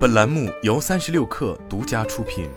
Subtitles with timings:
[0.00, 2.48] 本栏目由三十六氪独家出品。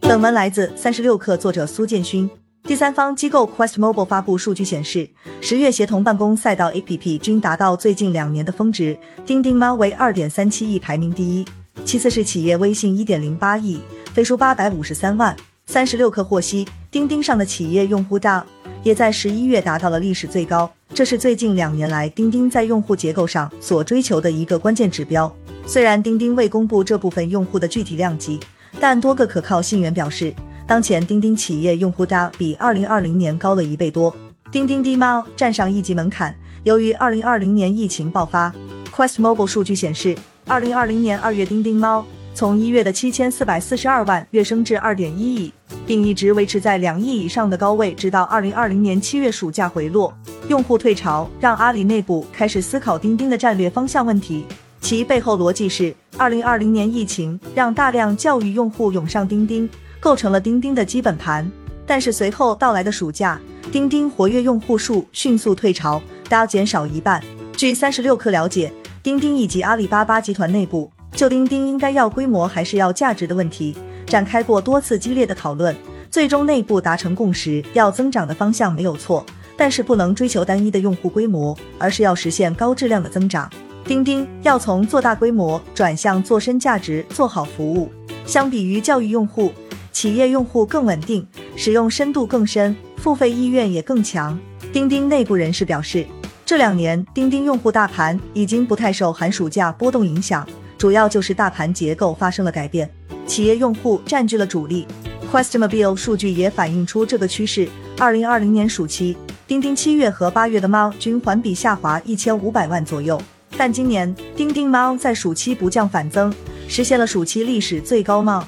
[0.00, 2.30] 本文来自三十六氪，作者苏建勋。
[2.62, 5.10] 第三方机构 Quest Mobile 发布数据显示，
[5.40, 8.96] 十月协同办公赛道 APP 均达到最近两年的峰值，
[9.26, 11.44] 钉钉猫为二点三七亿，排名第一，
[11.84, 13.80] 其次是企业微信一点零八亿，
[14.14, 15.36] 飞书八百五十三万。
[15.66, 18.46] 三十六氪获悉，钉钉上的企业用户大
[18.84, 25.34] 也在十一月达到了历史最高，这是最近两年来钉钉在用户结构上所追求的一个关键指标。
[25.64, 28.38] 虽然钉钉未公布这部分用户的具体量级，
[28.78, 30.30] 但多个可靠信源表示。
[30.66, 34.14] 当前钉钉企业用户大比二零二零年高了一倍多，
[34.52, 36.36] 钉钉滴猫站上一级门槛。
[36.64, 38.52] 由于二零二零年疫情爆发
[38.94, 40.14] ，Quest Mobile 数据显示，
[40.46, 45.52] 二零二零年二月钉钉猫从一月的七千四百四十二万跃升至二点一亿，
[45.86, 50.12] 并一直维持在两亿以上的高位，直到二零二零年七月暑假回落。
[50.48, 54.44] 用户退潮让阿里内部开始思考钉钉的战略方向问题，
[54.80, 59.68] 其背后逻辑是二零二零年疫情让大量教育用户涌上钉钉。
[60.02, 61.46] 构成了钉钉的基本盘，
[61.84, 63.38] 但是随后到来的暑假，
[63.70, 67.22] 钉钉活跃用户数迅速退潮，达减少一半。
[67.54, 75.74] 据三十六氪了解，钉钉以及阿里巴巴集团内部就钉钉应该要规模还是要价值的问题展开过多次激烈的讨论，
[76.10, 79.24] 最终内部达成共识，要增长的方向没有错，
[79.56, 83.50] 但是不能追求单一的用户规模，而是要实现高质量的增长。
[83.84, 87.90] 钉钉要从做大规模转向做深价值、做好服务。
[88.24, 89.52] 相比于教育用户。
[89.92, 94.38] 企业用户更稳定，使用深度更深，付费意愿也更强。
[94.72, 96.06] 钉钉内部人士表示，
[96.46, 100.46] 这两年钉钉用户大盘已经不太受寒暑假波动影响，
[100.80, 102.88] 主要就是大盘结构发生了改变，
[103.26, 104.86] 企业用户占据了主力。
[105.30, 107.68] QuestMobile 数据也反映出这个趋势。
[107.98, 109.14] 二零二零年暑期，
[109.46, 113.20] 钉钉七月和八月的猫均环比下滑一千五百万左右，
[113.58, 116.34] 但今年钉钉猫在暑期不降反增，
[116.66, 118.42] 实现了暑期历史最高猫。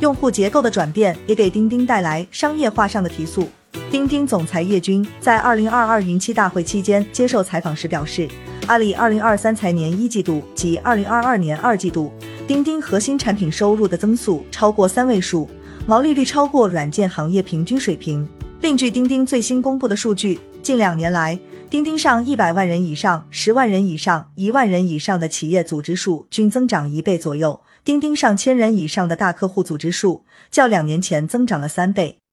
[0.00, 3.48] 用户结构的转变也给钉钉带来商业化上的提速。
[3.90, 8.28] 钉钉总裁叶军在二零二二云栖大会期间接受采访时表示，
[8.66, 12.12] 阿里二零二三财年一季度及二零二二年二季度，
[12.46, 15.48] 钉钉核心产品收入的增速超过三位数，
[15.86, 18.28] 毛利率超过软件行业平均水平。
[18.60, 21.38] 另据钉钉最新公布的数据，近两年来，
[21.70, 27.60] 钉钉上一百万人以上、十万人以上、一万人以上的企业组织数均增长一倍左右。
[27.84, 32.20] 钉钉上千人以上的大客户组织数，较两年前增长了三倍。